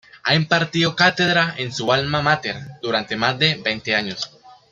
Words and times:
Ha 0.23 0.33
impartido 0.33 0.95
cátedra 0.95 1.53
en 1.59 1.71
su 1.71 1.93
alma 1.93 2.23
máter 2.23 2.55
durante 2.81 3.15
más 3.15 3.37
de 3.37 3.61
veinte 3.63 3.93
años. 3.95 4.35